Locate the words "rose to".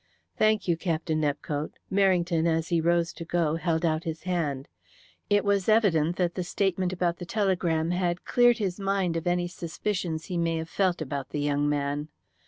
2.81-3.23